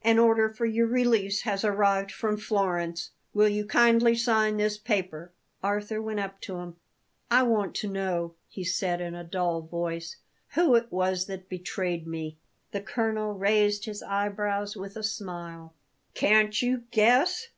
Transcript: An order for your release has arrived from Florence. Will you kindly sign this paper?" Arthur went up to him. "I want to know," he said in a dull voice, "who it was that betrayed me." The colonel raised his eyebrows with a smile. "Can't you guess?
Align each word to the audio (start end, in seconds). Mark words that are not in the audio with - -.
An 0.00 0.18
order 0.18 0.48
for 0.48 0.64
your 0.64 0.86
release 0.86 1.42
has 1.42 1.62
arrived 1.62 2.10
from 2.10 2.38
Florence. 2.38 3.10
Will 3.34 3.50
you 3.50 3.66
kindly 3.66 4.14
sign 4.14 4.56
this 4.56 4.78
paper?" 4.78 5.32
Arthur 5.62 6.00
went 6.00 6.18
up 6.18 6.40
to 6.40 6.56
him. 6.60 6.76
"I 7.30 7.42
want 7.42 7.74
to 7.74 7.88
know," 7.88 8.36
he 8.48 8.64
said 8.64 9.02
in 9.02 9.14
a 9.14 9.22
dull 9.22 9.60
voice, 9.60 10.16
"who 10.54 10.76
it 10.76 10.90
was 10.90 11.26
that 11.26 11.50
betrayed 11.50 12.06
me." 12.06 12.38
The 12.70 12.80
colonel 12.80 13.34
raised 13.34 13.84
his 13.84 14.02
eyebrows 14.02 14.76
with 14.78 14.96
a 14.96 15.02
smile. 15.02 15.74
"Can't 16.14 16.62
you 16.62 16.84
guess? 16.90 17.48